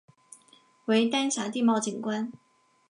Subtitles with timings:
[0.85, 2.33] 为丹霞地貌景观。